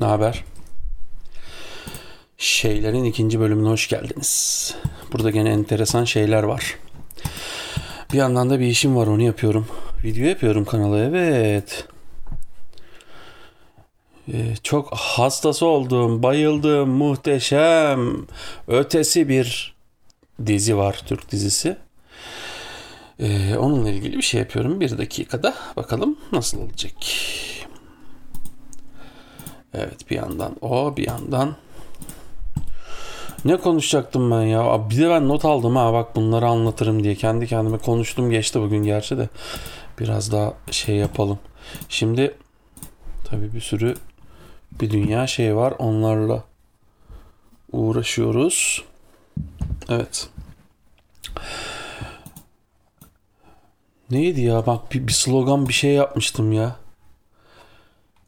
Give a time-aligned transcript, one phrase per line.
[0.00, 0.44] Ne haber?
[2.38, 4.74] Şeylerin ikinci bölümüne hoş geldiniz.
[5.12, 6.78] Burada gene enteresan şeyler var.
[8.12, 9.66] Bir yandan da bir işim var onu yapıyorum.
[10.04, 11.84] Video yapıyorum kanala evet.
[14.32, 18.26] Ee, çok hastası olduğum, bayıldığım, muhteşem,
[18.68, 19.74] ötesi bir
[20.46, 21.76] dizi var Türk dizisi.
[23.20, 25.54] Ee, onunla ilgili bir şey yapıyorum bir dakikada.
[25.76, 26.92] Bakalım nasıl olacak.
[29.76, 31.56] Evet bir yandan o bir yandan
[33.44, 34.90] ne konuşacaktım ben ya?
[34.90, 37.14] Bir de ben not aldım ha bak bunları anlatırım diye.
[37.14, 39.28] Kendi kendime konuştum geçti bugün gerçi de.
[40.00, 41.38] Biraz daha şey yapalım.
[41.88, 42.34] Şimdi
[43.24, 43.94] tabii bir sürü
[44.80, 45.74] bir dünya şey var.
[45.78, 46.44] Onlarla
[47.72, 48.84] uğraşıyoruz.
[49.88, 50.28] Evet.
[54.10, 54.66] Neydi ya?
[54.66, 56.76] Bak bir, bir slogan bir şey yapmıştım ya.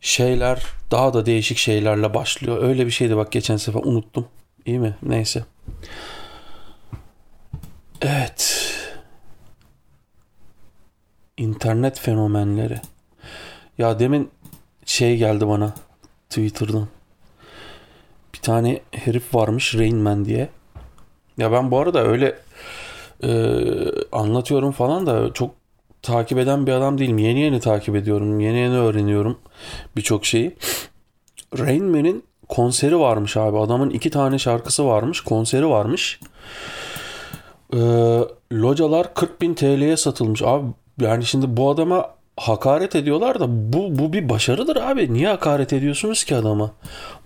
[0.01, 2.62] Şeyler daha da değişik şeylerle başlıyor.
[2.62, 4.27] Öyle bir şeydi bak geçen sefer unuttum.
[4.66, 4.97] İyi mi?
[5.02, 5.45] Neyse.
[8.01, 8.65] Evet.
[11.37, 12.80] İnternet fenomenleri.
[13.79, 14.30] Ya demin
[14.85, 15.74] şey geldi bana
[16.30, 16.88] Twitter'dan.
[18.35, 20.49] Bir tane herif varmış Rain Man diye.
[21.38, 22.38] Ya ben bu arada öyle
[23.23, 23.30] e,
[24.13, 25.57] anlatıyorum falan da çok
[26.02, 27.18] takip eden bir adam değilim.
[27.18, 28.41] Yeni yeni takip ediyorum.
[28.41, 29.38] Yeni yeni öğreniyorum
[29.96, 30.57] birçok şeyi.
[31.59, 33.59] Rain Man'in konseri varmış abi.
[33.59, 35.21] Adamın iki tane şarkısı varmış.
[35.21, 36.21] Konseri varmış.
[37.74, 37.79] Ee,
[38.52, 40.43] localar 40 bin TL'ye satılmış.
[40.43, 40.66] Abi
[41.01, 45.15] yani şimdi bu adama hakaret ediyorlar da bu, bu bir başarıdır abi.
[45.15, 46.71] Niye hakaret ediyorsunuz ki adama?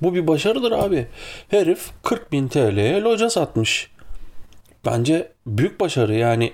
[0.02, 1.06] Bu bir başarıdır abi.
[1.48, 3.90] Herif 40 bin TL'ye loca satmış.
[4.86, 6.52] Bence büyük başarı yani.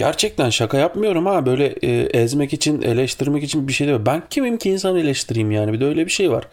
[0.00, 3.98] Gerçekten şaka yapmıyorum ha böyle e, ezmek için eleştirmek için bir şey değil.
[4.06, 6.44] Ben kimim ki insan eleştireyim yani bir de öyle bir şey var.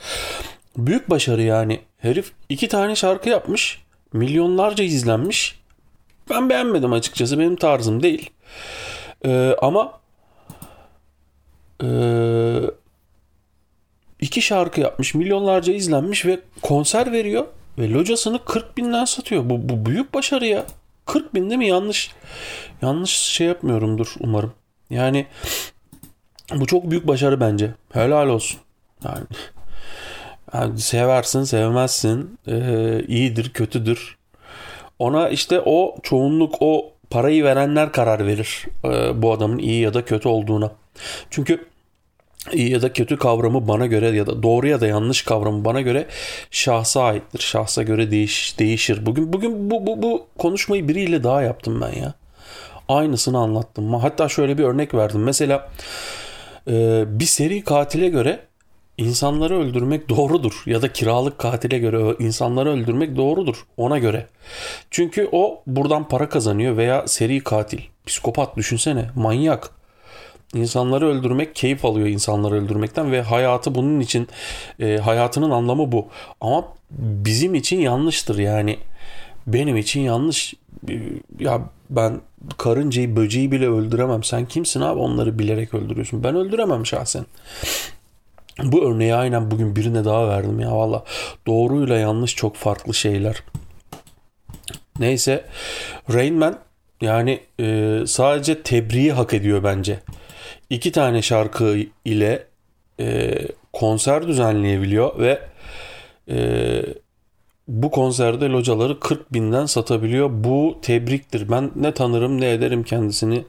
[0.78, 1.80] Büyük başarı yani.
[1.98, 3.82] Herif iki tane şarkı yapmış.
[4.14, 5.60] Milyonlarca izlenmiş.
[6.30, 7.40] Ben beğenmedim açıkçası.
[7.40, 8.30] Benim tarzım değil.
[9.26, 10.00] Ee, ama
[11.84, 11.90] e,
[14.22, 15.14] iki şarkı yapmış.
[15.14, 17.46] Milyonlarca izlenmiş ve konser veriyor.
[17.78, 19.50] Ve locasını 40 binden satıyor.
[19.50, 20.66] Bu, bu büyük başarı ya.
[21.06, 21.68] 40 bin değil mi?
[21.68, 22.12] Yanlış
[22.82, 24.54] yanlış şey yapmıyorumdur umarım.
[24.90, 25.28] Yani
[26.56, 27.72] bu çok büyük başarı bence.
[27.94, 28.60] Helal olsun.
[29.04, 29.26] Yani
[30.54, 34.18] yani seversin, sevmezsin, ee, iyidir, kötüdür.
[35.00, 40.06] Ona işte o çoğunluk, o parayı verenler karar verir e, bu adamın iyi ya da
[40.06, 40.72] kötü olduğuna.
[41.30, 41.66] Çünkü
[42.54, 45.82] iyi ya da kötü kavramı bana göre ya da doğru ya da yanlış kavramı bana
[45.82, 46.08] göre
[46.52, 47.40] şahsa aittir.
[47.40, 49.06] Şahsa göre değiş, değişir.
[49.06, 52.14] Bugün bugün bu, bu, bu konuşmayı biriyle daha yaptım ben ya.
[52.90, 53.94] Aynısını anlattım.
[53.94, 55.24] Hatta şöyle bir örnek verdim.
[55.24, 55.70] Mesela
[56.68, 58.40] e, bir seri katile göre
[58.98, 64.28] insanları öldürmek doğrudur ya da kiralık katile göre insanları öldürmek doğrudur ona göre.
[64.92, 69.70] Çünkü o buradan para kazanıyor veya seri katil, psikopat düşünsene, manyak.
[70.54, 74.28] İnsanları öldürmek keyif alıyor insanları öldürmekten ve hayatı bunun için
[74.80, 76.08] e, hayatının anlamı bu.
[76.42, 78.78] Ama bizim için yanlıştır yani.
[79.48, 80.54] Benim için yanlış.
[81.40, 82.22] Ya ben
[82.58, 84.24] karıncayı böceği bile öldüremem.
[84.24, 86.24] Sen kimsin abi onları bilerek öldürüyorsun.
[86.24, 87.26] Ben öldüremem şahsen.
[88.64, 91.04] Bu örneği aynen bugün birine daha verdim ya valla.
[91.48, 93.44] Doğruyla yanlış çok farklı şeyler.
[95.00, 95.46] Neyse
[96.14, 96.60] Rain Man
[97.02, 100.00] yani e, sadece tebriği hak ediyor bence.
[100.70, 102.48] İki tane şarkı ile
[103.00, 103.38] e,
[103.74, 105.42] konser düzenleyebiliyor ve
[106.30, 106.38] e,
[107.68, 110.30] bu konserde locaları 40 binden satabiliyor.
[110.32, 111.52] Bu tebriktir.
[111.52, 113.46] Ben ne tanırım ne ederim kendisini.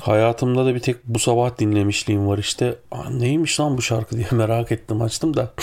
[0.00, 2.78] Hayatımda da bir tek bu sabah dinlemişliğim var işte.
[3.10, 5.52] Neymiş lan bu şarkı diye merak ettim açtım da.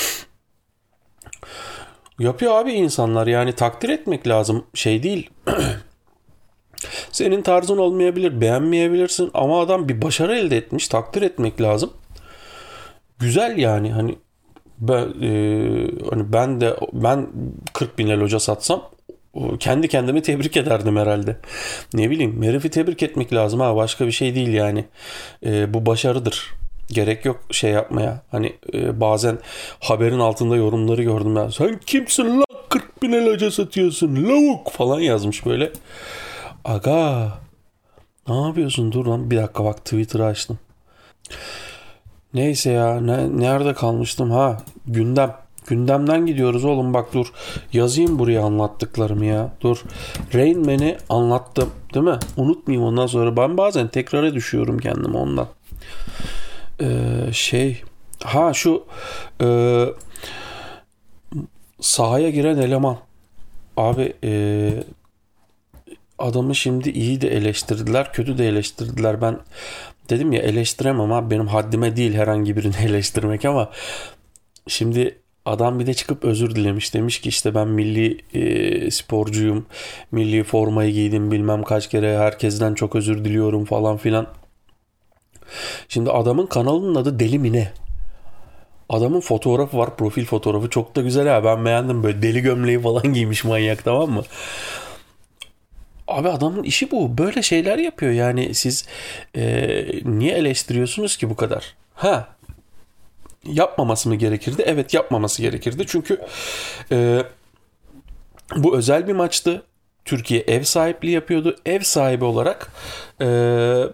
[2.19, 5.29] Yapıyor abi insanlar yani takdir etmek lazım şey değil.
[7.11, 11.93] Senin tarzın olmayabilir beğenmeyebilirsin ama adam bir başarı elde etmiş takdir etmek lazım.
[13.19, 14.15] Güzel yani hani
[14.81, 15.29] ben, e,
[16.09, 17.27] hani ben de ben
[17.73, 18.81] 40 bin loca satsam
[19.59, 21.37] kendi kendimi tebrik ederdim herhalde.
[21.93, 24.85] Ne bileyim herifi tebrik etmek lazım ha başka bir şey değil yani.
[25.45, 26.53] E, bu başarıdır.
[26.89, 28.21] Gerek yok şey yapmaya.
[28.31, 29.39] Hani e, bazen
[29.79, 31.49] haberin altında yorumları gördüm ben.
[31.49, 35.71] Sen kimsin lan 40 bin loca satıyorsun lavuk falan yazmış böyle.
[36.65, 37.27] Aga
[38.27, 40.59] ne yapıyorsun dur lan bir dakika bak Twitter'ı açtım.
[42.33, 45.35] Neyse ya ne, nerede kalmıştım ha gündem.
[45.67, 47.33] Gündemden gidiyoruz oğlum bak dur.
[47.73, 49.51] Yazayım buraya anlattıklarımı ya.
[49.61, 49.83] Dur.
[50.33, 52.19] Rain Man'i anlattım değil mi?
[52.37, 53.37] Unutmayayım ondan sonra.
[53.37, 55.47] Ben bazen tekrara düşüyorum kendimi ondan.
[56.81, 57.81] Ee, şey.
[58.23, 58.83] Ha şu
[59.41, 59.85] e,
[61.81, 62.97] sahaya giren eleman.
[63.77, 64.71] Abi e,
[66.19, 69.21] adamı şimdi iyi de eleştirdiler, kötü de eleştirdiler.
[69.21, 69.39] Ben
[70.09, 73.69] dedim ya eleştiremem abi benim haddime değil herhangi birini eleştirmek ama
[74.67, 76.93] şimdi adam bir de çıkıp özür dilemiş.
[76.93, 79.65] Demiş ki işte ben milli e, sporcuyum.
[80.11, 84.27] Milli formayı giydim bilmem kaç kere herkesten çok özür diliyorum falan filan.
[85.87, 87.71] Şimdi adamın kanalının adı Deli Mine.
[88.89, 93.03] Adamın fotoğrafı var profil fotoğrafı çok da güzel ha ben beğendim böyle deli gömleği falan
[93.13, 94.23] giymiş manyak tamam mı?
[96.07, 97.17] Abi adamın işi bu.
[97.17, 98.11] Böyle şeyler yapıyor.
[98.11, 98.85] Yani siz
[99.35, 101.75] e, niye eleştiriyorsunuz ki bu kadar?
[101.93, 102.27] Ha
[103.45, 104.63] yapmaması mı gerekirdi?
[104.65, 105.83] Evet yapmaması gerekirdi.
[105.87, 106.21] Çünkü
[106.91, 107.23] e,
[108.55, 109.63] bu özel bir maçtı.
[110.05, 111.55] Türkiye ev sahipliği yapıyordu.
[111.65, 112.71] Ev sahibi olarak
[113.21, 113.25] e,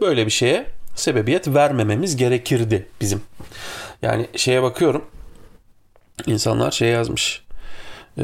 [0.01, 0.65] böyle bir şeye
[0.95, 3.21] sebebiyet vermememiz gerekirdi bizim.
[4.01, 5.05] Yani şeye bakıyorum.
[6.25, 7.43] İnsanlar şey yazmış.
[8.17, 8.23] E,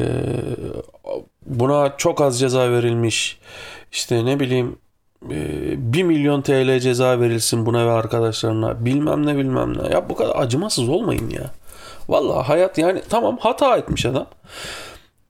[1.46, 3.38] buna çok az ceza verilmiş.
[3.92, 4.78] İşte ne bileyim
[5.30, 9.92] 1 e, milyon TL ceza verilsin buna ve arkadaşlarına bilmem ne bilmem ne.
[9.92, 11.50] Ya bu kadar acımasız olmayın ya.
[12.08, 14.26] Vallahi hayat yani tamam hata etmiş adam.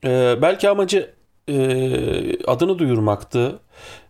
[0.04, 1.10] Ee, belki amacı
[1.48, 1.56] e,
[2.46, 3.58] adını duyurmaktı.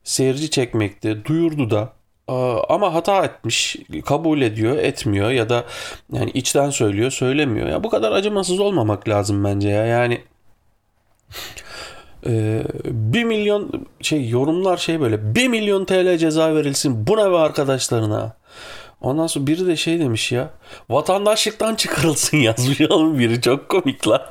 [0.05, 1.25] Seyirci çekmekti.
[1.25, 1.93] Duyurdu da.
[2.29, 2.33] Ee,
[2.69, 3.77] ama hata etmiş.
[4.07, 5.65] Kabul ediyor, etmiyor ya da
[6.13, 7.69] yani içten söylüyor, söylemiyor.
[7.69, 9.87] Ya bu kadar acımasız olmamak lazım bence ya.
[9.87, 10.21] Yani
[12.27, 18.37] ee, 1 milyon şey yorumlar şey böyle 1 milyon TL ceza verilsin buna ve arkadaşlarına.
[19.01, 20.51] Ondan sonra biri de şey demiş ya
[20.91, 24.23] vatandaşlıktan çıkarılsın yazmış oğlum biri çok komik lan.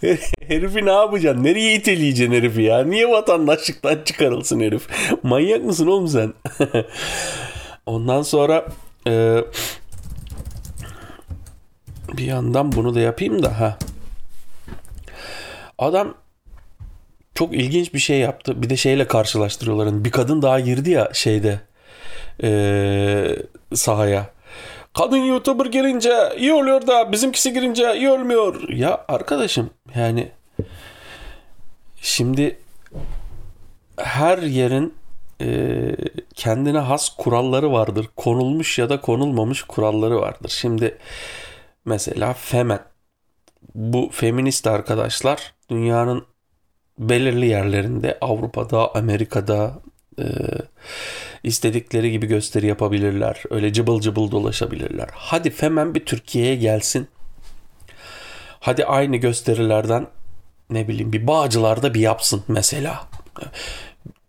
[0.48, 1.44] herifi ne yapacaksın?
[1.44, 2.84] Nereye iteleyeceksin herifi ya?
[2.84, 4.88] Niye vatandaşlıktan çıkarılsın herif?
[5.22, 6.34] Manyak mısın oğlum sen?
[7.86, 8.66] Ondan sonra
[9.06, 9.38] e,
[12.12, 13.78] bir yandan bunu da yapayım da ha.
[15.78, 16.14] Adam
[17.34, 18.62] çok ilginç bir şey yaptı.
[18.62, 19.86] Bir de şeyle karşılaştırıyorlar.
[19.86, 21.60] Yani bir kadın daha girdi ya şeyde
[22.42, 23.36] ee,
[23.74, 24.26] sahaya.
[24.94, 28.68] Kadın YouTuber girince iyi oluyor da bizimkisi girince iyi olmuyor.
[28.68, 30.28] Ya arkadaşım yani
[31.96, 32.58] şimdi
[33.96, 34.94] her yerin
[35.40, 35.46] e,
[36.34, 38.08] kendine has kuralları vardır.
[38.16, 40.48] Konulmuş ya da konulmamış kuralları vardır.
[40.60, 40.98] Şimdi
[41.84, 42.80] mesela Femen.
[43.74, 46.26] Bu feminist arkadaşlar dünyanın
[46.98, 49.78] belirli yerlerinde Avrupa'da, Amerika'da
[50.18, 50.24] e,
[51.42, 53.42] istedikleri gibi gösteri yapabilirler.
[53.50, 55.08] Öyle cıbıl cıbıl dolaşabilirler.
[55.12, 57.08] Hadi Femen bir Türkiye'ye gelsin.
[58.60, 60.06] Hadi aynı gösterilerden
[60.70, 63.04] ne bileyim bir Bağcılar'da bir yapsın mesela.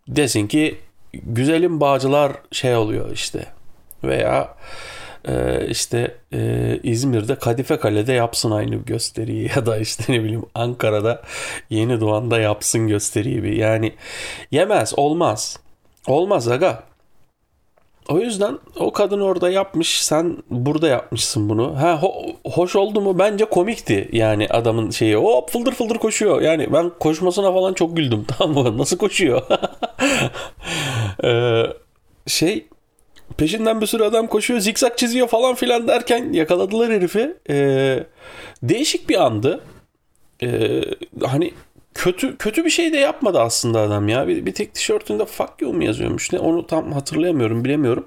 [0.08, 0.78] Desin ki
[1.12, 3.46] güzelim Bağcılar şey oluyor işte
[4.04, 4.54] veya
[5.26, 11.22] e, işte e, İzmir'de Kadife Kale'de yapsın aynı gösteriyi ya da işte ne bileyim Ankara'da
[11.70, 13.52] Yeni Doğan'da yapsın gösteriyi bir.
[13.52, 13.92] Yani
[14.50, 15.58] yemez olmaz.
[16.06, 16.82] Olmaz aga.
[18.08, 21.80] O yüzden o kadın orada yapmış, sen burada yapmışsın bunu.
[21.80, 23.18] Ha ho- hoş oldu mu?
[23.18, 24.08] Bence komikti.
[24.12, 26.40] Yani adamın şeyi hop fıldır fıldır koşuyor.
[26.40, 28.24] Yani ben koşmasına falan çok güldüm.
[28.38, 28.78] Tamam mı?
[28.78, 29.42] Nasıl koşuyor?
[31.24, 31.62] ee,
[32.26, 32.66] şey
[33.38, 37.36] Peşinden bir sürü adam koşuyor, zikzak çiziyor falan filan derken yakaladılar herifi.
[37.50, 38.04] Ee,
[38.62, 39.60] değişik bir andı.
[40.42, 40.82] Ee,
[41.24, 41.52] hani
[41.94, 44.28] kötü kötü bir şey de yapmadı aslında adam ya.
[44.28, 48.06] Bir, bir tek tişörtünde fuck you mu yazıyormuş ne onu tam hatırlayamıyorum bilemiyorum.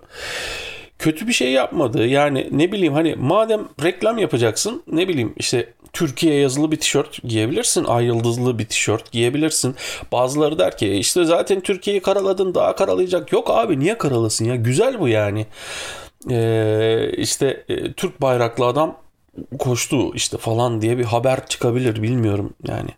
[0.99, 2.05] Kötü bir şey yapmadı.
[2.05, 7.83] Yani ne bileyim hani madem reklam yapacaksın ne bileyim işte Türkiye yazılı bir tişört giyebilirsin.
[7.83, 9.75] Ay yıldızlı bir tişört giyebilirsin.
[10.11, 13.31] Bazıları der ki işte zaten Türkiye'yi karaladın daha karalayacak.
[13.31, 14.55] Yok abi niye karalasın ya?
[14.55, 15.45] Güzel bu yani.
[16.29, 18.97] Ee, işte e, Türk bayraklı adam
[19.59, 22.89] koştu işte falan diye bir haber çıkabilir bilmiyorum yani.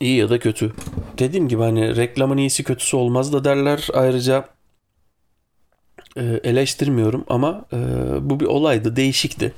[0.00, 0.72] İyi ya da kötü.
[1.18, 3.88] Dediğim gibi hani reklamın iyisi kötüsü olmaz da derler.
[3.94, 4.48] Ayrıca
[6.16, 7.76] e, eleştirmiyorum ama e,
[8.30, 9.52] bu bir olaydı, değişikti.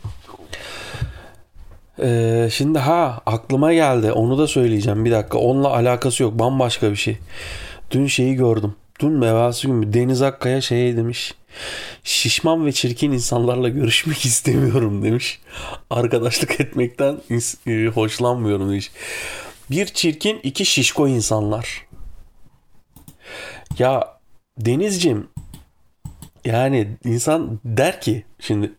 [2.02, 6.96] Ee, şimdi ha aklıma geldi onu da söyleyeceğim bir dakika onunla alakası yok bambaşka bir
[6.96, 7.18] şey.
[7.90, 8.74] Dün şeyi gördüm.
[9.00, 11.34] Dün mevası günü Deniz Akkaya şey demiş.
[12.04, 15.40] Şişman ve çirkin insanlarla görüşmek istemiyorum demiş.
[15.90, 17.16] Arkadaşlık etmekten
[17.66, 18.90] e, hoşlanmıyorum demiş.
[19.70, 21.86] Bir çirkin iki şişko insanlar.
[23.78, 24.14] Ya
[24.58, 25.28] Denizcim
[26.44, 28.72] yani insan der ki şimdi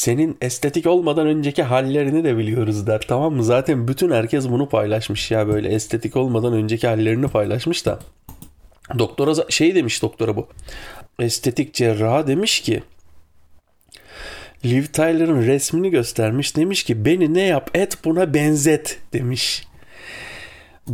[0.00, 3.44] senin estetik olmadan önceki hallerini de biliyoruz der tamam mı?
[3.44, 7.98] Zaten bütün herkes bunu paylaşmış ya böyle estetik olmadan önceki hallerini paylaşmış da.
[8.98, 10.48] Doktora şey demiş doktora bu.
[11.18, 12.82] Estetik cerrah demiş ki
[14.64, 16.56] Liv Tyler'ın resmini göstermiş.
[16.56, 19.66] Demiş ki beni ne yap et buna benzet demiş.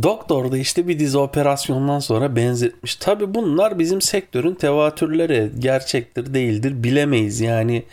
[0.03, 2.95] Doktor da işte bir dizi operasyondan sonra benzetmiş.
[2.95, 5.51] Tabi bunlar bizim sektörün tevatürleri.
[5.59, 7.41] Gerçektir değildir bilemeyiz.
[7.41, 7.83] Yani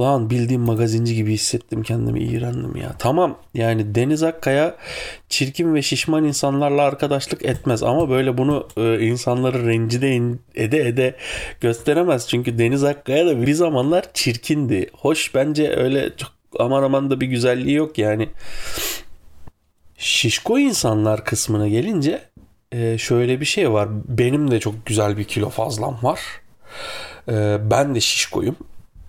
[0.00, 2.94] lan bildiğim magazinci gibi hissettim kendimi iğrendim ya.
[2.98, 4.74] Tamam yani Deniz Akkaya
[5.28, 7.82] çirkin ve şişman insanlarla arkadaşlık etmez.
[7.82, 11.16] Ama böyle bunu e, insanları rencide ede ede
[11.60, 12.28] gösteremez.
[12.28, 14.90] Çünkü Deniz Akkaya da bir zamanlar çirkindi.
[14.92, 18.28] Hoş bence öyle çok aman aman da bir güzelliği yok yani.
[20.04, 22.22] Şişko insanlar kısmına gelince
[22.72, 23.88] e, şöyle bir şey var.
[24.08, 26.20] Benim de çok güzel bir kilo fazlam var.
[27.28, 28.56] E, ben de şişkoyum.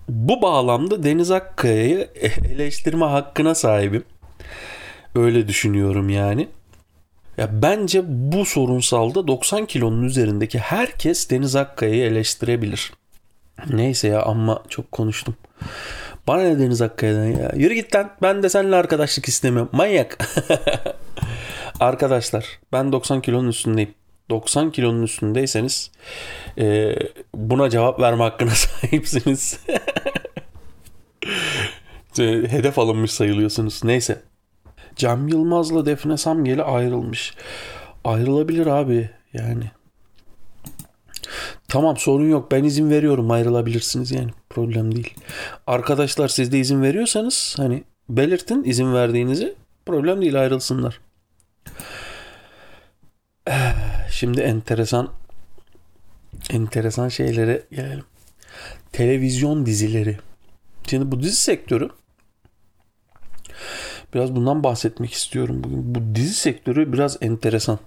[0.08, 2.08] Bu bağlamda Deniz Akkaya'yı
[2.50, 4.04] eleştirme hakkına sahibim.
[5.14, 6.48] Öyle düşünüyorum yani.
[7.38, 12.92] Ya bence bu sorunsalda 90 kilonun üzerindeki herkes Deniz Akkaya'yı eleştirebilir.
[13.70, 15.36] Neyse ya ama çok konuştum.
[16.26, 17.52] Bana ne Deniz Akkaya'dan ya?
[17.56, 18.10] Yürü git lan.
[18.22, 19.70] Ben de seninle arkadaşlık istemiyorum.
[19.72, 20.18] Manyak.
[21.80, 23.94] Arkadaşlar ben 90 kilonun üstündeyim.
[24.30, 25.90] 90 kilonun üstündeyseniz
[26.58, 26.96] e,
[27.34, 29.60] buna cevap verme hakkına sahipsiniz.
[32.48, 33.84] Hedef alınmış sayılıyorsunuz.
[33.84, 34.22] Neyse.
[34.96, 37.34] Cem Yılmaz'la Defne Samyeli ayrılmış.
[38.04, 39.70] Ayrılabilir abi yani.
[41.68, 45.14] Tamam sorun yok ben izin veriyorum ayrılabilirsiniz yani problem değil.
[45.66, 49.54] Arkadaşlar siz de izin veriyorsanız hani belirtin izin verdiğinizi
[49.86, 51.00] problem değil ayrılsınlar.
[54.10, 55.08] Şimdi enteresan
[56.50, 58.04] enteresan şeylere gelelim.
[58.92, 60.18] Televizyon dizileri.
[60.86, 61.88] Şimdi bu dizi sektörü
[64.14, 65.94] biraz bundan bahsetmek istiyorum bugün.
[65.94, 67.78] Bu dizi sektörü biraz enteresan.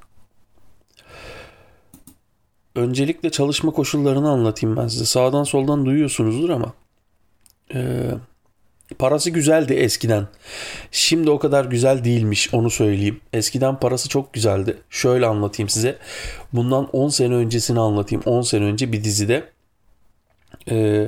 [2.76, 5.06] Öncelikle çalışma koşullarını anlatayım ben size.
[5.06, 6.74] Sağdan soldan duyuyorsunuzdur ama
[7.74, 8.12] e,
[9.00, 10.28] parası güzeldi eskiden.
[10.92, 13.22] Şimdi o kadar güzel değilmiş onu söyleyeyim.
[13.34, 14.78] Eskiden parası çok güzeldi.
[14.90, 15.98] Şöyle anlatayım size.
[16.54, 18.24] Bundan 10 sene öncesini anlatayım.
[18.26, 19.44] 10 sene önce bir dizide
[20.70, 21.08] e,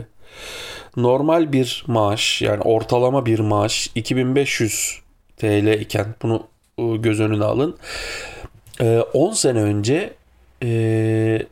[0.98, 5.01] normal bir maaş yani ortalama bir maaş 2500
[5.38, 7.77] TL iken bunu e, göz önüne alın.
[9.13, 10.13] 10 e, sene önce
[10.63, 11.48] e,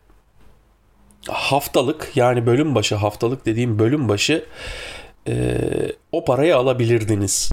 [1.27, 4.45] haftalık yani bölüm başı haftalık dediğim bölüm başı
[5.27, 5.57] e,
[6.11, 7.51] o parayı alabilirdiniz.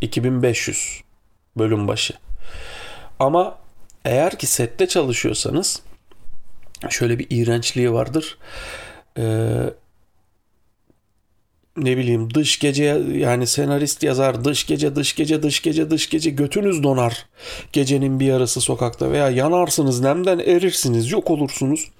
[0.00, 1.00] 2500
[1.58, 2.14] bölüm başı.
[3.18, 3.58] Ama
[4.04, 5.82] eğer ki sette çalışıyorsanız
[6.90, 8.38] şöyle bir iğrençliği vardır.
[9.18, 9.22] Ee,
[11.76, 16.30] ne bileyim dış gece yani senarist yazar dış gece dış gece dış gece dış gece
[16.30, 17.26] götünüz donar
[17.72, 21.90] gecenin bir yarısı sokakta veya yanarsınız nemden erirsiniz yok olursunuz.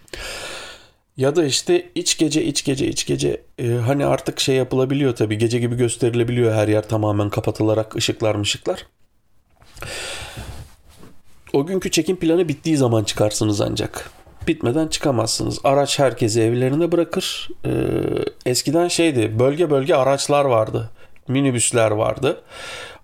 [1.17, 5.39] Ya da işte iç gece iç gece iç gece e, hani artık şey yapılabiliyor tabii
[5.39, 8.87] gece gibi gösterilebiliyor her yer tamamen kapatılarak ışıklar mışıklar.
[11.53, 14.11] O günkü çekim planı bittiği zaman çıkarsınız ancak.
[14.47, 15.59] Bitmeden çıkamazsınız.
[15.65, 17.49] Araç herkesi evlerine bırakır.
[17.65, 17.71] Ee,
[18.47, 20.91] eskiden şeydi bölge bölge araçlar vardı.
[21.29, 22.43] Minibüsler vardı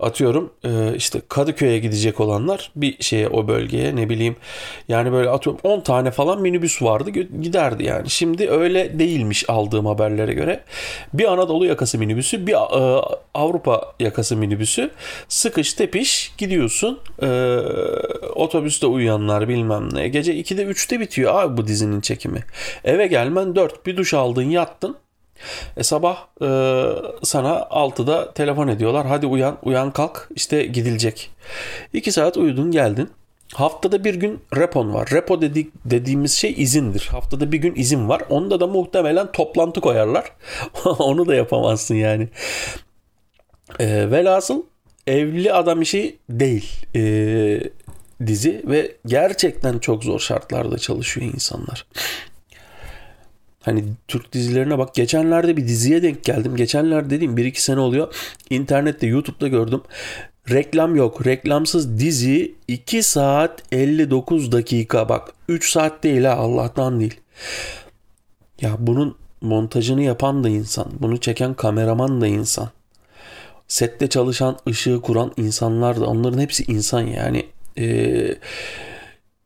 [0.03, 4.37] atıyorum e, işte Kadıköy'e gidecek olanlar bir şeye o bölgeye ne bileyim
[4.89, 8.11] yani böyle atıyorum 10 tane falan minibüs vardı giderdi yani.
[8.11, 10.61] Şimdi öyle değilmiş aldığım haberlere göre.
[11.15, 13.03] Bir Anadolu yakası minibüsü bir e,
[13.35, 14.91] Avrupa yakası minibüsü
[15.29, 17.59] sıkış tepiş gidiyorsun e,
[18.35, 20.09] otobüste uyuyanlar bilmem ne.
[20.09, 22.45] Gece 2'de 3'te bitiyor abi bu dizinin çekimi.
[22.85, 24.97] Eve gelmen 4 bir duş aldın yattın
[25.77, 26.47] e sabah e,
[27.23, 29.07] sana 6'da telefon ediyorlar.
[29.07, 31.31] Hadi uyan, uyan kalk işte gidilecek.
[31.93, 33.11] 2 saat uyudun geldin.
[33.55, 35.09] Haftada bir gün repon var.
[35.13, 37.09] Repo dedik, dediğimiz şey izindir.
[37.11, 38.23] Haftada bir gün izin var.
[38.31, 40.33] Onda da muhtemelen toplantı koyarlar.
[40.85, 42.29] Onu da yapamazsın yani.
[43.81, 44.63] E, velhasıl
[45.07, 47.03] evli adam işi değil e,
[48.27, 51.87] dizi ve gerçekten çok zor şartlarda çalışıyor insanlar.
[53.63, 54.95] Hani Türk dizilerine bak.
[54.95, 56.57] Geçenlerde bir diziye denk geldim.
[56.57, 58.15] Geçenlerde dediğim 1-2 sene oluyor.
[58.51, 59.81] İnternette YouTube'da gördüm.
[60.51, 61.27] Reklam yok.
[61.27, 65.09] Reklamsız dizi 2 saat 59 dakika.
[65.09, 67.21] Bak 3 saat değil ha Allah'tan değil.
[68.61, 70.87] Ya bunun montajını yapan da insan.
[70.99, 72.69] Bunu çeken kameraman da insan.
[73.69, 77.47] Sette çalışan, ışığı kuran insanlar da onların hepsi insan yani.
[77.79, 78.35] Ee,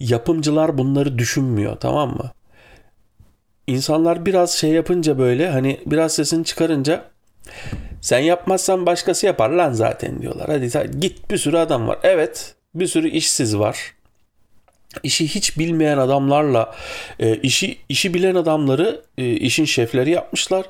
[0.00, 2.30] yapımcılar bunları düşünmüyor tamam mı?
[3.66, 7.04] İnsanlar biraz şey yapınca böyle hani biraz sesini çıkarınca
[8.00, 10.46] sen yapmazsan başkası yapar lan zaten diyorlar.
[10.48, 11.98] Hadi git bir sürü adam var.
[12.02, 13.94] Evet bir sürü işsiz var.
[15.02, 16.74] İşi hiç bilmeyen adamlarla
[17.18, 20.66] e, işi işi bilen adamları e, işin şefleri yapmışlar.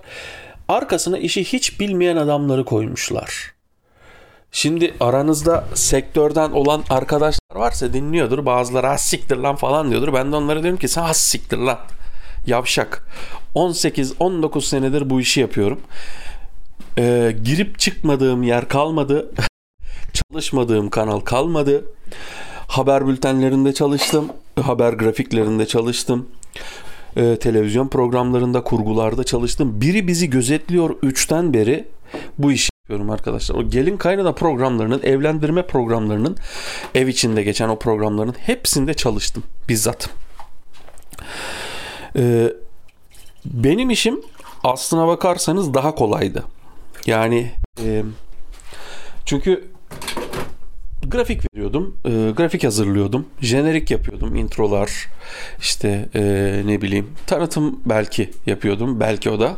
[0.68, 3.54] Arkasına işi hiç bilmeyen adamları koymuşlar.
[4.52, 8.46] Şimdi aranızda sektörden olan arkadaşlar varsa dinliyordur.
[8.46, 10.12] Bazıları has siktir lan falan diyordur.
[10.12, 11.78] Ben de onlara diyorum ki sen has siktir lan.
[12.46, 13.06] Yavşak.
[13.54, 15.80] 18-19 senedir bu işi yapıyorum.
[16.98, 19.32] Ee, girip çıkmadığım yer kalmadı.
[20.12, 21.84] Çalışmadığım kanal kalmadı.
[22.68, 24.28] Haber bültenlerinde çalıştım.
[24.62, 26.28] Haber grafiklerinde çalıştım.
[27.16, 29.80] Ee, televizyon programlarında, kurgularda çalıştım.
[29.80, 31.84] Biri bizi gözetliyor 3'ten beri
[32.38, 33.54] bu işi yapıyorum arkadaşlar.
[33.56, 36.36] O gelin kaynana programlarının, evlendirme programlarının,
[36.94, 40.08] ev içinde geçen o programların hepsinde çalıştım bizzat.
[42.16, 42.52] Ee,
[43.44, 44.20] benim işim
[44.64, 46.44] aslına bakarsanız daha kolaydı.
[47.06, 47.50] Yani
[47.84, 48.02] e,
[49.24, 49.68] çünkü
[51.06, 55.08] grafik veriyordum, e, grafik hazırlıyordum, jenerik yapıyordum, introlar,
[55.60, 56.22] işte e,
[56.66, 59.56] ne bileyim tanıtım belki yapıyordum, belki o da.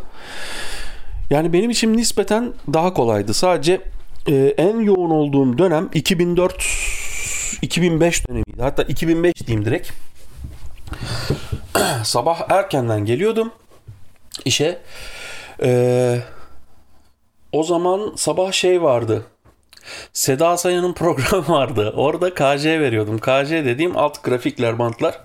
[1.31, 3.35] Yani benim için nispeten daha kolaydı.
[3.35, 3.81] Sadece
[4.29, 6.67] e, en yoğun olduğum dönem 2004
[7.63, 8.63] 2005 dönemiydi.
[8.63, 9.91] Hatta 2005 diyeyim direkt.
[12.05, 13.53] Sabah erkenden geliyordum
[14.45, 14.79] işe.
[15.63, 16.19] Ee,
[17.53, 19.27] o zaman sabah şey vardı.
[20.13, 21.93] Seda Sayan'ın programı vardı.
[21.97, 23.19] Orada KJ veriyordum.
[23.19, 25.21] KJ dediğim alt grafikler, bantlar.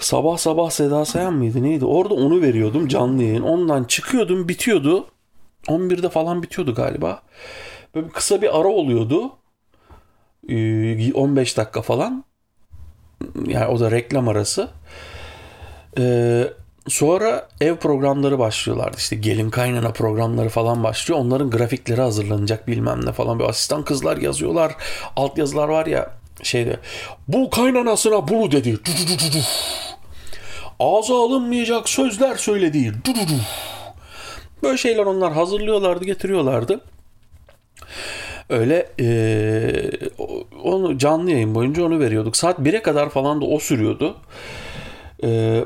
[0.00, 1.84] Sabah sabah Seda Sayan mıydı neydi?
[1.84, 3.42] Orada onu veriyordum canlı yayın.
[3.42, 5.06] Ondan çıkıyordum bitiyordu.
[5.68, 7.22] 11'de falan bitiyordu galiba.
[7.94, 9.32] Böyle kısa bir ara oluyordu.
[11.14, 12.24] 15 dakika falan.
[13.46, 14.68] Yani o da reklam arası.
[15.98, 16.44] Ee,
[16.88, 18.96] sonra ev programları başlıyorlardı.
[18.96, 21.20] İşte gelin kaynana programları falan başlıyor.
[21.20, 23.38] Onların grafikleri hazırlanacak bilmem ne falan.
[23.38, 24.76] Bir asistan kızlar yazıyorlar.
[25.16, 26.10] Alt yazılar var ya
[26.42, 26.76] şeyde.
[27.28, 28.78] Bu kaynanasına bunu dedi.
[30.80, 32.92] Ağza alınmayacak sözler söyledi.
[34.62, 36.80] Böyle şeyler onlar hazırlıyorlardı, getiriyorlardı.
[38.50, 39.90] Öyle e,
[40.64, 42.36] onu canlı yayın boyunca onu veriyorduk.
[42.36, 44.16] Saat 1'e kadar falan da o sürüyordu.
[45.24, 45.64] E,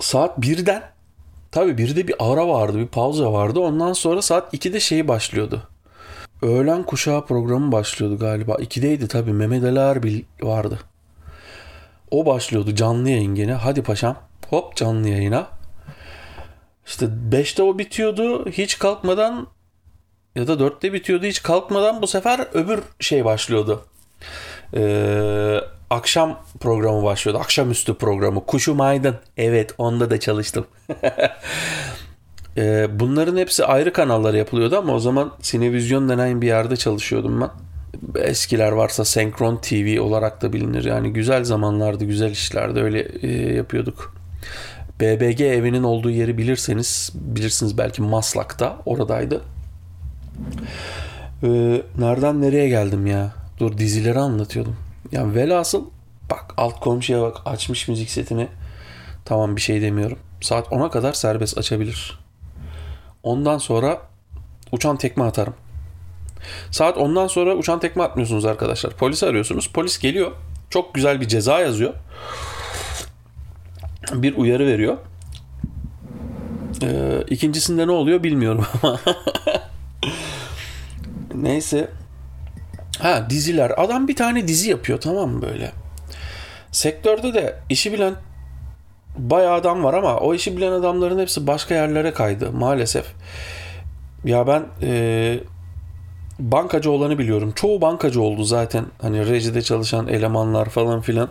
[0.00, 0.82] saat 1'den
[1.52, 3.60] tabii bir de bir ara vardı, bir pauza vardı.
[3.60, 5.62] Ondan sonra saat 2'de şey başlıyordu.
[6.42, 8.54] Öğlen kuşağı programı başlıyordu galiba.
[8.54, 10.78] 2'deydi tabii Mehmet Ali Erbil vardı.
[12.10, 13.52] O başlıyordu canlı yayın gene.
[13.52, 14.16] Hadi paşam
[14.50, 15.46] hop canlı yayına.
[16.86, 18.50] İşte 5'te o bitiyordu.
[18.50, 19.46] Hiç kalkmadan
[20.36, 21.26] ya da 4'te bitiyordu.
[21.26, 23.84] Hiç kalkmadan bu sefer öbür şey başlıyordu.
[24.76, 27.40] Ee, akşam programı başlıyordu.
[27.40, 28.46] Akşamüstü programı.
[28.46, 29.16] Kuşum Aydın.
[29.36, 30.66] Evet onda da çalıştım.
[32.56, 37.50] ee, bunların hepsi ayrı kanallar yapılıyordu ama o zaman Sinevizyon denen bir yerde çalışıyordum ben.
[38.20, 40.84] Eskiler varsa Senkron TV olarak da bilinir.
[40.84, 42.80] Yani güzel zamanlardı, güzel işlerdi.
[42.80, 44.14] Öyle e, yapıyorduk.
[45.00, 48.76] BBG evinin olduğu yeri bilirseniz, bilirsiniz belki Maslak'ta.
[48.86, 49.40] Oradaydı.
[51.42, 53.32] Ee, nereden nereye geldim ya?
[53.58, 54.76] Dur dizileri anlatıyordum.
[55.12, 55.84] Yani velhasıl
[56.30, 58.48] bak alt komşuya bak açmış müzik setini.
[59.24, 60.18] Tamam bir şey demiyorum.
[60.40, 62.18] Saat 10'a kadar serbest açabilir.
[63.22, 63.98] Ondan sonra
[64.72, 65.54] uçan tekme atarım.
[66.70, 68.92] Saat ondan sonra uçan tekme atmıyorsunuz arkadaşlar.
[68.92, 69.70] Polisi arıyorsunuz.
[69.72, 70.32] Polis geliyor.
[70.70, 71.94] Çok güzel bir ceza yazıyor.
[74.14, 74.96] Bir uyarı veriyor.
[76.82, 79.00] Ee, ikincisinde ne oluyor bilmiyorum ama.
[81.44, 81.88] Neyse.
[82.98, 83.72] Ha diziler.
[83.76, 85.72] Adam bir tane dizi yapıyor tamam mı böyle.
[86.72, 88.14] Sektörde de işi bilen
[89.16, 93.06] bayağı adam var ama o işi bilen adamların hepsi başka yerlere kaydı maalesef.
[94.24, 95.38] Ya ben e,
[96.38, 97.52] bankacı olanı biliyorum.
[97.56, 98.84] Çoğu bankacı oldu zaten.
[99.02, 101.28] Hani rejide çalışan elemanlar falan filan.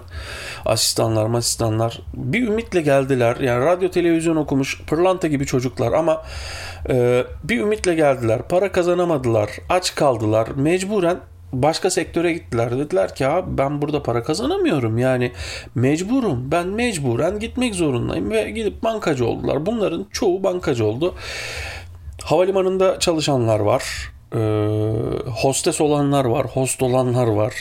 [0.66, 2.02] Asistanlar, asistanlar.
[2.14, 3.36] Bir ümitle geldiler.
[3.36, 6.24] Yani radyo televizyon okumuş pırlanta gibi çocuklar ama
[6.90, 8.42] e, bir ümitle geldiler.
[8.50, 9.50] Para kazanamadılar.
[9.70, 10.48] Aç kaldılar.
[10.56, 11.18] Mecburen
[11.54, 12.78] başka sektöre gittiler.
[12.78, 14.98] Dediler ki abi ben burada para kazanamıyorum.
[14.98, 15.32] Yani
[15.76, 16.52] mecburum.
[16.52, 19.66] Ben mecburen gitmek zorundayım ve gidip bankacı oldular.
[19.66, 21.16] Bunların çoğu bankacı oldu.
[22.24, 24.14] Havalimanında çalışanlar var.
[24.34, 24.40] Ee,
[25.30, 26.46] hostes olanlar var.
[26.46, 27.54] Host olanlar var.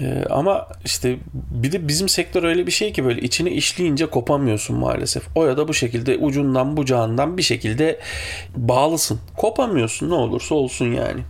[0.00, 4.76] Ee, ama işte bir de bizim sektör öyle bir şey ki böyle içini işleyince kopamıyorsun
[4.76, 5.28] maalesef.
[5.34, 8.00] O ya da bu şekilde ucundan bucağından bir şekilde
[8.56, 9.20] bağlısın.
[9.36, 11.20] Kopamıyorsun ne olursa olsun yani.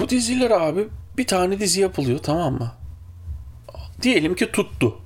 [0.00, 2.72] Bu diziler abi bir tane dizi yapılıyor tamam mı?
[4.02, 4.98] Diyelim ki tuttu.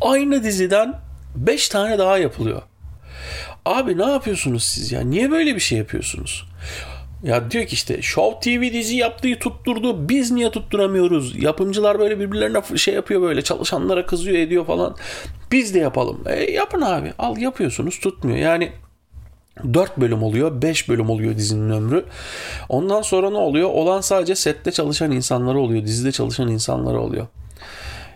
[0.00, 1.00] Aynı diziden
[1.36, 2.62] 5 tane daha yapılıyor.
[3.64, 5.00] Abi ne yapıyorsunuz siz ya?
[5.00, 6.46] Niye böyle bir şey yapıyorsunuz?
[7.22, 10.08] Ya diyor ki işte Show TV dizi yaptığı tutturdu.
[10.08, 11.42] Biz niye tutturamıyoruz?
[11.42, 13.42] Yapımcılar böyle birbirlerine şey yapıyor böyle.
[13.42, 14.96] Çalışanlara kızıyor ediyor falan.
[15.52, 16.20] Biz de yapalım.
[16.26, 17.12] E, yapın abi.
[17.18, 18.38] Al yapıyorsunuz tutmuyor.
[18.38, 18.72] Yani
[19.74, 22.04] 4 bölüm oluyor, 5 bölüm oluyor dizinin ömrü.
[22.68, 23.68] Ondan sonra ne oluyor?
[23.68, 27.26] Olan sadece sette çalışan insanları oluyor, dizide çalışan insanları oluyor.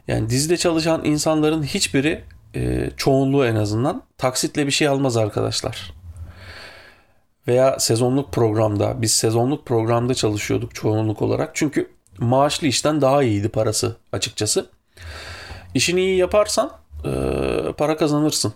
[0.08, 5.97] Yani dizide çalışan insanların hiçbiri e, çoğunluğu en azından taksitle bir şey almaz arkadaşlar.
[7.48, 11.50] Veya sezonluk programda, biz sezonluk programda çalışıyorduk çoğunluk olarak.
[11.54, 14.66] Çünkü maaşlı işten daha iyiydi parası açıkçası.
[15.74, 16.72] İşini iyi yaparsan
[17.04, 17.10] e,
[17.72, 18.54] para kazanırsın.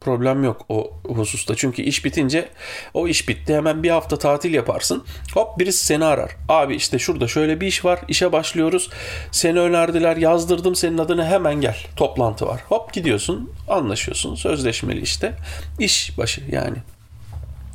[0.00, 1.54] Problem yok o hususta.
[1.56, 2.48] Çünkü iş bitince
[2.94, 3.54] o iş bitti.
[3.54, 5.04] Hemen bir hafta tatil yaparsın.
[5.34, 6.36] Hop birisi seni arar.
[6.48, 8.00] Abi işte şurada şöyle bir iş var.
[8.08, 8.90] İşe başlıyoruz.
[9.32, 10.16] Seni önerdiler.
[10.16, 11.76] Yazdırdım senin adını hemen gel.
[11.96, 12.60] Toplantı var.
[12.68, 13.52] Hop gidiyorsun.
[13.68, 14.34] Anlaşıyorsun.
[14.34, 15.32] Sözleşmeli işte.
[15.78, 16.76] İş başı yani.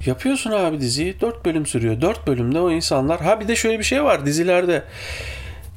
[0.06, 1.22] Yapıyorsun abi diziyi.
[1.22, 2.02] 4 bölüm sürüyor.
[2.02, 3.22] 4 bölümde o insanlar.
[3.22, 4.84] Ha bir de şöyle bir şey var dizilerde.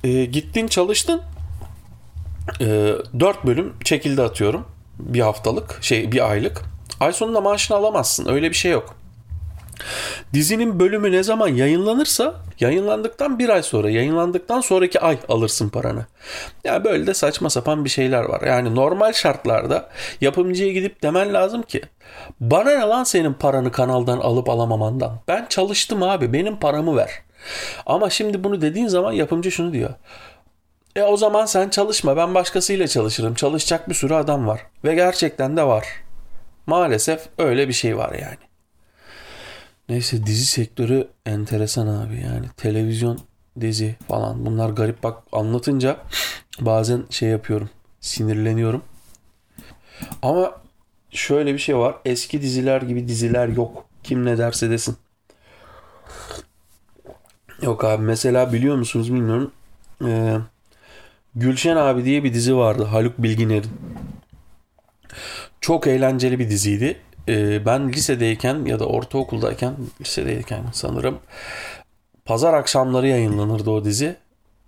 [0.04, 1.22] E, gittin çalıştın.
[2.60, 2.66] E,
[3.20, 4.66] 4 bölüm çekildi atıyorum
[4.98, 6.62] bir haftalık şey bir aylık.
[7.00, 8.28] Ay sonunda maaşını alamazsın.
[8.28, 8.96] Öyle bir şey yok.
[10.32, 16.06] Dizinin bölümü ne zaman yayınlanırsa yayınlandıktan bir ay sonra yayınlandıktan sonraki ay alırsın paranı.
[16.64, 18.40] Yani böyle de saçma sapan bir şeyler var.
[18.46, 19.88] Yani normal şartlarda
[20.20, 21.82] yapımcıya gidip demen lazım ki
[22.40, 25.20] bana ne lan senin paranı kanaldan alıp alamamandan.
[25.28, 27.10] Ben çalıştım abi benim paramı ver.
[27.86, 29.90] Ama şimdi bunu dediğin zaman yapımcı şunu diyor.
[30.96, 33.34] E o zaman sen çalışma ben başkasıyla çalışırım.
[33.34, 34.60] Çalışacak bir sürü adam var.
[34.84, 35.86] Ve gerçekten de var.
[36.66, 38.47] Maalesef öyle bir şey var yani.
[39.88, 42.46] Neyse dizi sektörü enteresan abi yani.
[42.56, 43.18] Televizyon,
[43.60, 45.96] dizi falan bunlar garip bak anlatınca
[46.60, 47.70] bazen şey yapıyorum.
[48.00, 48.82] Sinirleniyorum.
[50.22, 50.52] Ama
[51.10, 51.94] şöyle bir şey var.
[52.04, 53.84] Eski diziler gibi diziler yok.
[54.02, 54.96] Kim ne derse desin.
[57.62, 59.52] Yok abi mesela biliyor musunuz bilmiyorum.
[60.00, 60.38] Eee
[61.34, 63.70] Gülşen abi diye bir dizi vardı Haluk Bilginer'in.
[65.60, 66.96] Çok eğlenceli bir diziydi.
[67.28, 71.18] Ee, ben lisedeyken ya da ortaokuldayken lisedeyken sanırım
[72.24, 74.16] pazar akşamları yayınlanırdı o dizi.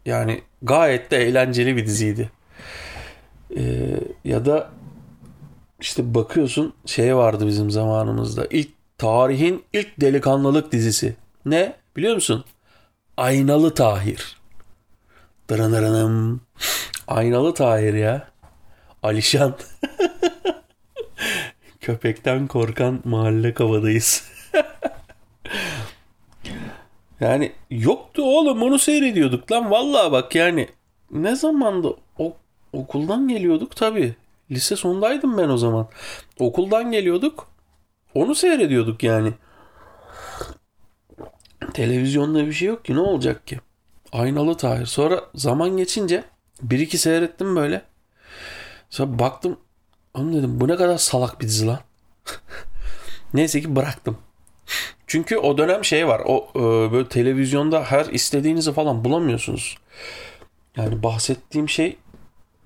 [0.06, 2.30] Yani gayet de eğlenceli bir diziydi.
[3.56, 3.62] Ee,
[4.24, 4.70] ya da
[5.80, 8.46] işte bakıyorsun şey vardı bizim zamanımızda.
[8.50, 11.16] İlk tarihin ilk delikanlılık dizisi.
[11.46, 11.76] Ne?
[11.96, 12.44] Biliyor musun?
[13.16, 14.36] Aynalı Tahir.
[15.50, 16.40] Dırınırınım.
[17.08, 18.28] Aynalı Tahir ya.
[19.02, 19.56] Alişan.
[21.80, 24.30] Köpekten korkan mahalle kavadayız.
[27.20, 29.70] yani yoktu oğlum onu seyrediyorduk lan.
[29.70, 30.68] Vallahi bak yani
[31.10, 31.88] ne zamanda
[32.18, 32.36] o,
[32.72, 34.14] okuldan geliyorduk tabi.
[34.50, 35.88] Lise sondaydım ben o zaman.
[36.38, 37.48] Okuldan geliyorduk.
[38.14, 39.32] Onu seyrediyorduk yani.
[41.74, 43.60] Televizyonda bir şey yok ki ne olacak ki?
[44.12, 44.86] Aynalı Tahir.
[44.86, 46.24] Sonra zaman geçince
[46.62, 47.82] bir iki seyrettim böyle.
[48.90, 49.56] Sonra baktım.
[50.14, 51.78] Oğlum dedim bu ne kadar salak bir dizi lan.
[53.34, 54.18] Neyse ki bıraktım.
[55.06, 56.22] Çünkü o dönem şey var.
[56.26, 59.76] O e, böyle televizyonda her istediğinizi falan bulamıyorsunuz.
[60.76, 61.96] Yani bahsettiğim şey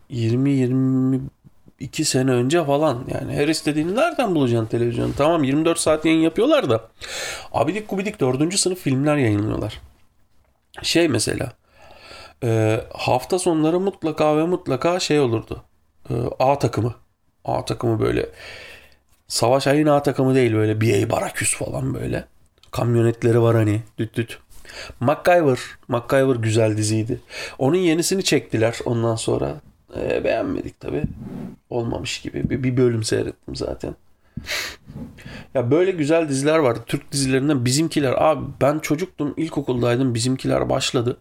[0.08, 3.04] 20 22 sene önce falan.
[3.08, 5.12] Yani her istediğini nereden bulacaksın televizyonda?
[5.16, 6.88] Tamam 24 saat yayın yapıyorlar da.
[7.52, 8.58] Abidik gubidik 4.
[8.58, 9.80] sınıf filmler yayınlıyorlar.
[10.82, 11.52] Şey mesela
[12.44, 15.62] e, hafta sonları mutlaka ve mutlaka şey olurdu.
[16.10, 16.94] E, A takımı.
[17.44, 18.26] A takımı böyle
[19.28, 22.24] Savaş Ayın A takımı değil böyle BA Baraküs falan böyle.
[22.70, 24.38] Kamyonetleri var hani düt düt.
[25.00, 25.58] MacGyver.
[25.88, 27.20] MacGyver güzel diziydi.
[27.58, 29.54] Onun yenisini çektiler ondan sonra.
[30.00, 31.02] E, beğenmedik tabi.
[31.70, 32.50] Olmamış gibi.
[32.50, 33.94] Bir, bir bölüm seyrettim zaten.
[35.54, 36.80] Ya böyle güzel diziler vardı.
[36.86, 38.14] Türk dizilerinden bizimkiler.
[38.18, 41.16] Abi ben çocuktum ilkokuldaydım bizimkiler başladı.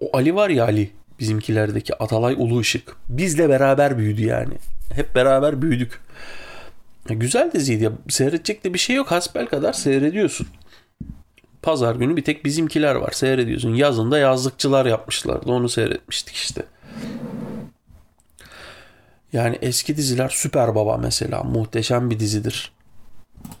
[0.00, 2.96] O Ali var ya Ali bizimkilerdeki Atalay Ulu Işık.
[3.08, 4.54] Bizle beraber büyüdü yani.
[4.92, 6.00] Hep beraber büyüdük.
[7.08, 7.92] Güzel diziydi.
[8.08, 9.10] Seyredecek de bir şey yok.
[9.10, 10.46] Hasbel kadar seyrediyorsun.
[11.62, 13.10] Pazar günü bir tek bizimkiler var.
[13.10, 13.74] Seyrediyorsun.
[13.74, 15.52] Yazında yazlıkçılar yapmışlardı.
[15.52, 16.62] Onu seyretmiştik işte.
[19.32, 22.72] Yani eski diziler Süper Baba mesela muhteşem bir dizidir.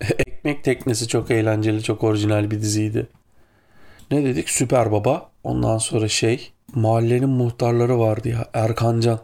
[0.00, 3.06] Ekmek Teknesi çok eğlenceli, çok orijinal bir diziydi.
[4.10, 4.50] Ne dedik?
[4.50, 5.30] Süper Baba.
[5.44, 9.20] Ondan sonra şey, mahallenin muhtarları vardı ya, Erkancan.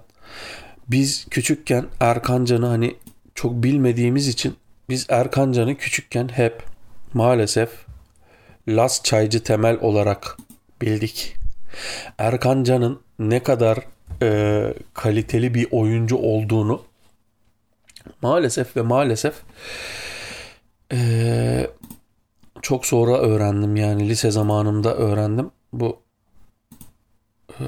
[0.91, 2.97] Biz küçükken Erkancan'ı hani
[3.35, 4.57] çok bilmediğimiz için
[4.89, 6.63] biz Erkancan'ı küçükken hep
[7.15, 7.71] maalesef
[8.69, 10.37] Las Çaycı Temel olarak
[10.83, 11.37] bildik.
[12.19, 13.79] Erkancan'ın ne kadar
[14.23, 16.83] e, kaliteli bir oyuncu olduğunu
[18.23, 19.35] maalesef ve maalesef
[20.93, 21.71] e,
[22.63, 25.51] çok sonra öğrendim yani lise zamanımda öğrendim.
[25.73, 26.01] Bu
[27.51, 27.65] e,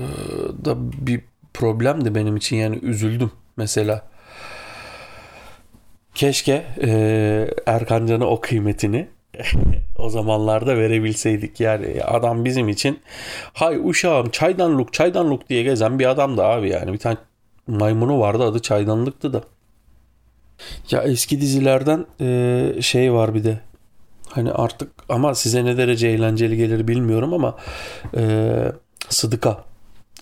[0.64, 4.02] da bir problemdi benim için yani üzüldüm mesela.
[6.14, 6.90] Keşke e,
[7.66, 9.08] Erkan Can'a o kıymetini
[9.98, 11.60] o zamanlarda verebilseydik.
[11.60, 13.00] Yani adam bizim için
[13.52, 16.92] hay uşağım çaydanlık çaydanlık diye gezen bir adamdı abi yani.
[16.92, 17.16] Bir tane
[17.66, 19.42] maymunu vardı adı çaydanlıktı da.
[20.90, 23.60] Ya eski dizilerden e, şey var bir de.
[24.28, 27.56] Hani artık ama size ne derece eğlenceli gelir bilmiyorum ama
[28.16, 28.72] e,
[29.08, 29.64] Sıdıka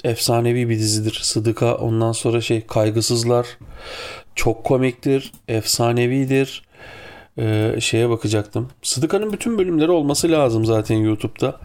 [0.05, 1.21] efsanevi bir dizidir.
[1.23, 3.47] Sıdıka ondan sonra şey kaygısızlar
[4.35, 6.63] çok komiktir, efsanevidir.
[7.39, 8.69] Ee, şeye bakacaktım.
[8.83, 11.61] Sıdıka'nın bütün bölümleri olması lazım zaten YouTube'da.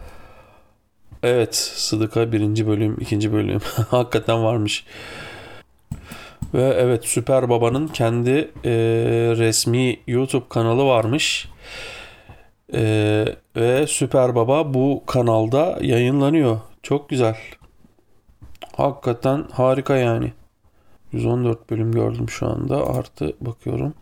[1.22, 3.60] Evet Sıdıka birinci bölüm, ikinci bölüm.
[3.90, 4.84] Hakikaten varmış.
[6.54, 8.72] Ve evet Süper Baba'nın kendi e,
[9.36, 11.48] resmi YouTube kanalı varmış.
[12.74, 12.82] E,
[13.56, 16.60] ve Süper Baba bu kanalda yayınlanıyor.
[16.82, 17.36] Çok güzel.
[18.76, 20.32] Hakikaten harika yani.
[21.12, 22.86] 114 bölüm gördüm şu anda.
[22.86, 23.94] Artı bakıyorum.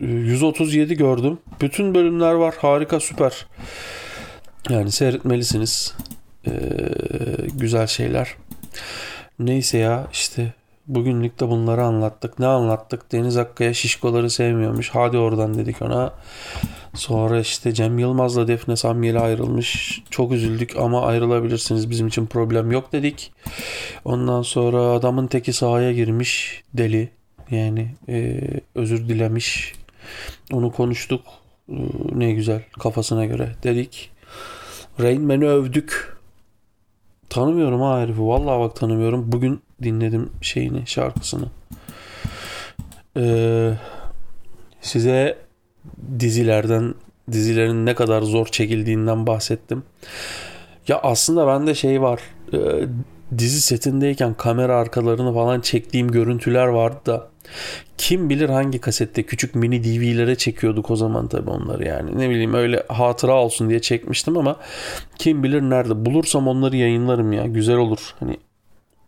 [0.00, 1.38] 137 gördüm.
[1.60, 2.54] Bütün bölümler var.
[2.58, 3.46] Harika süper.
[4.68, 5.94] Yani seyretmelisiniz.
[6.46, 6.50] Ee,
[7.54, 8.34] güzel şeyler.
[9.38, 10.52] Neyse ya işte
[10.88, 12.38] bugünlük de bunları anlattık.
[12.38, 13.12] Ne anlattık?
[13.12, 14.90] Deniz Akkaya şişkoları sevmiyormuş.
[14.90, 16.12] Hadi oradan dedik ona.
[16.94, 20.00] Sonra işte Cem Yılmaz'la Defne Samyeli ayrılmış.
[20.10, 21.90] Çok üzüldük ama ayrılabilirsiniz.
[21.90, 23.32] Bizim için problem yok dedik.
[24.04, 26.62] Ondan sonra adamın teki sahaya girmiş.
[26.74, 27.08] Deli.
[27.50, 28.40] Yani e,
[28.74, 29.74] özür dilemiş.
[30.52, 31.20] Onu konuştuk.
[31.68, 31.76] E,
[32.12, 34.10] ne güzel kafasına göre dedik.
[35.00, 36.17] Rain Man'i övdük.
[37.30, 38.22] Tanımıyorum ha herifi.
[38.22, 39.32] Vallahi bak tanımıyorum.
[39.32, 41.46] Bugün dinledim şeyini, şarkısını.
[43.16, 43.72] Ee,
[44.80, 45.38] size
[46.20, 46.94] dizilerden,
[47.32, 49.82] dizilerin ne kadar zor çekildiğinden bahsettim.
[50.88, 52.20] Ya aslında bende şey var.
[52.52, 52.58] E,
[53.38, 57.28] dizi setindeyken kamera arkalarını falan çektiğim görüntüler vardı da
[57.98, 62.18] kim bilir hangi kasette küçük mini DV'lere çekiyorduk o zaman tabii onları yani.
[62.18, 64.56] Ne bileyim öyle hatıra olsun diye çekmiştim ama
[65.18, 66.06] kim bilir nerede.
[66.06, 67.46] Bulursam onları yayınlarım ya.
[67.46, 68.14] Güzel olur.
[68.20, 68.36] Hani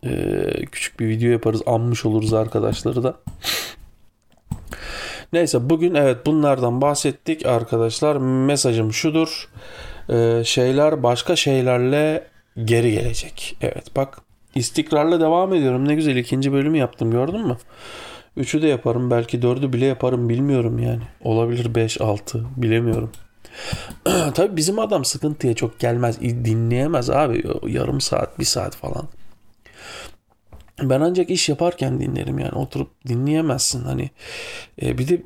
[0.03, 1.61] e, küçük bir video yaparız.
[1.65, 3.15] Anmış oluruz arkadaşları da.
[5.33, 8.15] Neyse bugün evet bunlardan bahsettik arkadaşlar.
[8.17, 9.49] Mesajım şudur.
[10.09, 12.27] Ee, şeyler başka şeylerle
[12.65, 13.57] geri gelecek.
[13.61, 14.21] Evet bak
[14.55, 15.87] istikrarla devam ediyorum.
[15.87, 17.57] Ne güzel ikinci bölümü yaptım gördün mü?
[18.37, 21.03] Üçü de yaparım belki dördü bile yaparım bilmiyorum yani.
[21.23, 23.11] Olabilir beş altı bilemiyorum.
[24.33, 29.07] Tabii bizim adam sıkıntıya çok gelmez dinleyemez abi yarım saat bir saat falan.
[30.81, 34.09] Ben ancak iş yaparken dinlerim yani oturup dinleyemezsin hani
[34.81, 35.21] e, bir de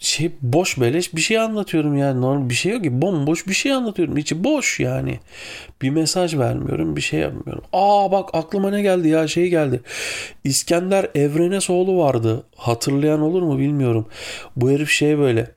[0.00, 2.20] şey boş beleş bir şey anlatıyorum yani.
[2.20, 3.02] Normal bir şey yok ki.
[3.02, 4.16] Bomboş bir şey anlatıyorum.
[4.16, 5.20] İçi boş yani.
[5.82, 7.64] Bir mesaj vermiyorum bir şey yapmıyorum.
[7.72, 9.28] Aa bak aklıma ne geldi ya?
[9.28, 9.80] Şey geldi.
[10.44, 12.42] İskender Evrenesoğlu vardı.
[12.56, 14.06] Hatırlayan olur mu bilmiyorum.
[14.56, 15.50] Bu herif şey böyle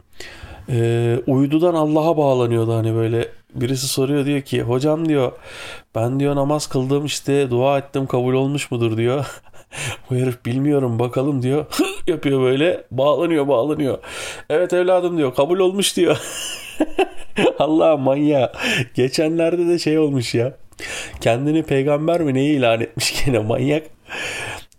[0.69, 3.27] e, uydudan Allah'a bağlanıyordu hani böyle.
[3.56, 5.32] Birisi soruyor diyor ki hocam diyor
[5.95, 8.97] ben diyor namaz kıldım işte dua ettim kabul olmuş mudur?
[8.97, 9.25] diyor
[10.10, 11.66] Bu herif bilmiyorum bakalım diyor.
[12.08, 12.84] yapıyor böyle.
[12.92, 13.98] Bağlanıyor bağlanıyor.
[14.50, 15.36] Evet evladım diyor.
[15.36, 16.18] Kabul olmuş diyor.
[17.60, 18.52] Allah manya.
[18.94, 20.54] Geçenlerde de şey olmuş ya.
[21.22, 23.84] Kendini peygamber mi neyi ilan etmiş gene manyak.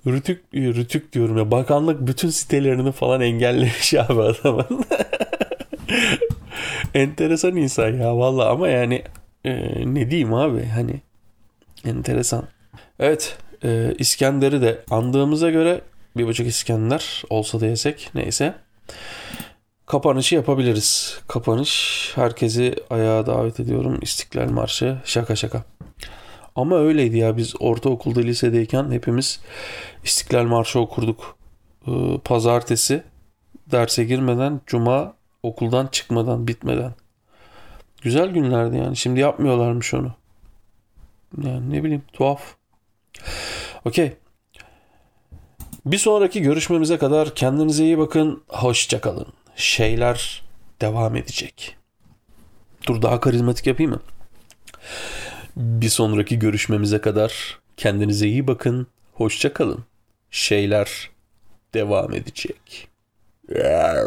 [0.07, 1.51] Rütük, rütük diyorum ya.
[1.51, 4.85] Bakanlık bütün sitelerini falan engellemiş abi adamın.
[6.95, 9.03] Enteresan insan ya valla ama yani
[9.45, 9.53] e,
[9.95, 11.01] ne diyeyim abi hani
[11.85, 12.45] enteresan.
[12.99, 15.81] Evet ee, İskender'i de andığımıza göre
[16.17, 18.55] bir buçuk İskender olsa da yesek neyse.
[19.87, 21.21] Kapanışı yapabiliriz.
[21.29, 23.99] Kapanış herkesi ayağa davet ediyorum.
[24.03, 25.65] İstiklal Marşı şaka şaka.
[26.57, 29.41] Ama öyleydi ya biz ortaokulda lisedeyken hepimiz
[30.05, 31.37] İstiklal Marşı okurduk.
[31.87, 31.91] Ee,
[32.25, 33.03] pazartesi
[33.71, 36.95] derse girmeden cuma okuldan çıkmadan bitmeden.
[38.03, 38.97] Güzel günlerdi yani.
[38.97, 40.13] Şimdi yapmıyorlarmış onu.
[41.43, 42.55] Yani ne bileyim tuhaf.
[43.85, 44.13] Okey.
[45.87, 48.43] Bir sonraki görüşmemize kadar kendinize iyi bakın.
[48.49, 49.27] Hoşçakalın.
[49.57, 50.43] Şeyler
[50.81, 51.77] devam edecek.
[52.87, 54.01] Dur daha karizmatik yapayım mı?
[55.57, 58.87] Bir sonraki görüşmemize kadar kendinize iyi bakın.
[59.13, 59.85] Hoşçakalın.
[60.31, 61.11] Şeyler
[61.75, 62.89] devam edecek.
[63.49, 64.07] Yeah.